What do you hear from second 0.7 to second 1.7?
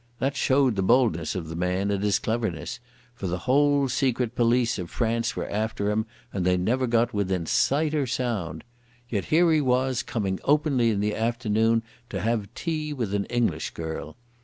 the boldness of the